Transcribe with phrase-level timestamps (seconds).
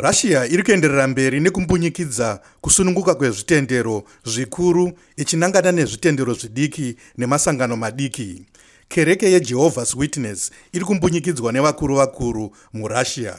[0.00, 8.42] russia iri kuenderera mberi nekumbunyikidza kusununguka kwezvitendero zvikuru ichinangana nezvitendero zvidiki nemasangano madiki.
[8.88, 13.36] Kereke yejehovah's witness iri kumbunyikidzwa nevakuru vakuru murussia.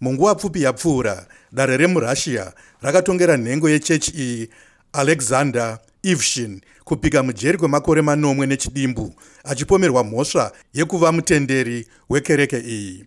[0.00, 4.48] Munguva pfupi yapfuura dare remurussia rakatongera nhengo yechechi iyi
[4.92, 9.14] alexander ivshin kupika mujeri kwemakore manomwe nechidimbu
[9.44, 13.04] achipomerwa mhosva yekuva mutenderi wekereke iyi.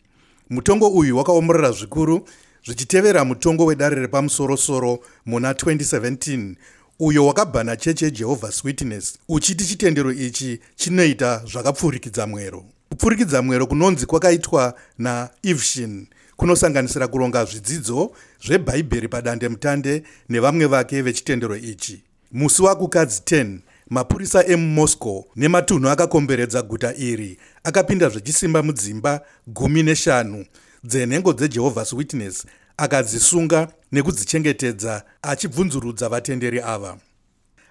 [0.49, 2.27] Mutongo uyu wakaomorora zvikuru
[2.65, 6.55] zvichitevera mutongo wedare repamusorosoro muna 2017
[6.99, 9.17] uyo wakabhana chechi yejehovah's witness.
[9.29, 12.65] Uchiti chitendero ichi chinoita zvakapfurikidza mwero.
[12.89, 18.11] Kupfurikidza mwero kunonzi kwakaitwa naivshin kunosanganisira kuronga zvidzidzo
[18.45, 22.03] zvebhaibheri padandemutande nevamwe vake vechitendero ichi.
[22.31, 23.57] Musi wakukadzi 10
[23.89, 30.45] mapurisa emumoscow nematunhu akakomberedza guta iri akapinda zvechisimba mudzimba gumi neshanu
[30.85, 32.45] dzenhengo dzejehovah's witness
[32.77, 36.97] akadzisunga nekudzichengetedza achibvunzurudza vatenderi ava.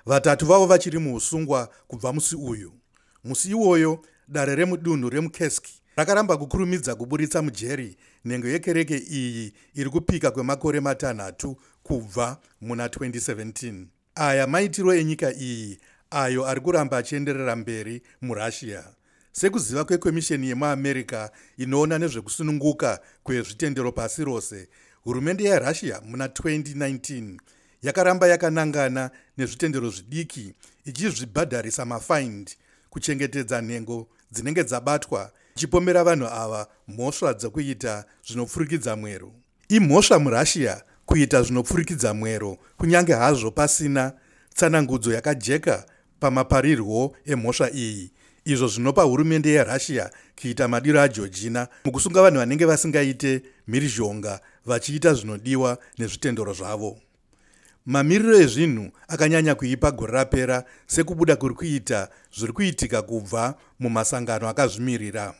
[0.06, 2.72] Vatatu vavo vachiri muusungwa kubva musi uyu.
[3.24, 10.80] Musi iwoyo dare remudunhu remukeski rakaramba kukurumidza kuburitsa mujeri nhengo yekereke iyi iri kupika kwemakore
[10.80, 15.78] matanhatu kubva muna 2017 aya maitiro enyika iyi
[16.10, 18.84] ayo ari kuramba achienderera mberi murussia
[19.36, 24.68] sekuziva kwekomisheni yemuamerica inoona nezvekusununguka kwezvitendero pasi rose
[25.04, 27.38] hurumende yerussia muna 2019
[27.82, 30.54] yakaramba yakanangana nezvitendero zvidiki
[30.84, 32.50] ichizvibhadharisa mafaind
[32.90, 39.32] kuchengetedza nhengo dzinenge dzabatwa ichipomera vanhu ava mhosva dzekuita zvinopfurikidza mwero.
[39.68, 44.12] Imhosva murussia kuita zvinopfurikidza mwero kunyange hazvo pasina
[44.54, 45.86] tsanangudzo yakajeka
[46.20, 48.10] pamaparirwo emhosva iyi
[48.44, 56.52] izvo zvinopa hurumende yerussia kuita madiro ageorgina mukusunga vanhu vanenge vasingaite mhirizhonga vachiita zvinodiwa nezvitendero
[56.54, 56.98] zvavo.
[57.86, 65.34] Mamiriro ezvinhu akanyanya kuipa gore rapera sekubuda kuri kuita zviri kuitika kubva mumasangano akazvimirira.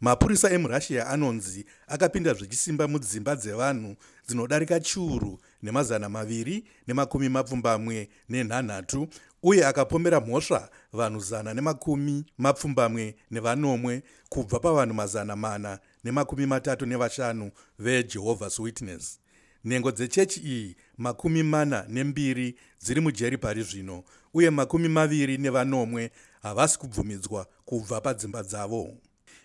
[0.00, 3.96] Mapurisa emurussia anonzi akapinda zvechisimba mudzimba dzevanhu
[4.26, 9.08] dzinodarika chiuru nemazana maviri nemakumi mapfumbamwe nenhanhatu
[9.42, 17.50] uye akapomera mhosva vanhu zana nemakumi mapfumbamwe nevanomwe kubva pavanhu mazana mana nemakumi matatu nevashanu
[17.78, 19.20] vejehovah's witness.
[19.64, 26.10] Nhengo dzechechi iyi makumi mana nembiri dziri mujeri pari zvino uye makumi maviri nevanomwe
[26.42, 28.94] havasi kubvumidzwa kubva padzimba dzavo.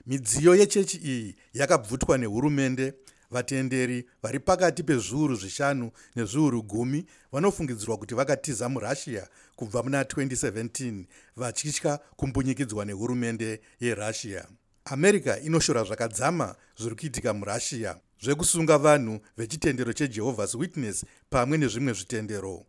[0.08, 2.94] Midziyo yechechi iyi yakabvutwa nehurumende
[3.36, 12.00] vatenderi vari pakati pezviuru zvishanu nezviuru gumi vanofungidzirwa kuti vakatiza murussia kubva muna 2017 vachitya
[12.16, 14.46] kumbunyikidzwa nehurumende yerussia.
[14.86, 22.66] America inoshora zvakadzama zviri kuitika murussia zvekusunga vanhu vechitendero chejehovah's witness pamwe nezvimwe zvitendero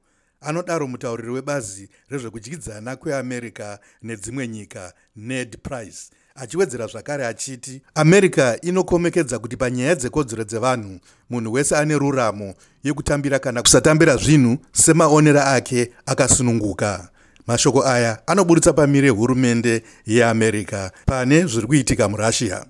[0.47, 9.57] anodaro mutauriri webazi rezvekudyidzana kweamerica nedzimwe nyika ned price achiwedzera zvakare achiti america inokomekedza kuti
[9.57, 17.09] panyaya dzekodzero dzevanhu munhu wese ane ruramo yekutambira kana kusatambira zvinhu semaonera ake akasununguka.
[17.47, 22.65] Mashoko aya anoburitsa pamire hurumende yeamerica pane zviri kuitika murussia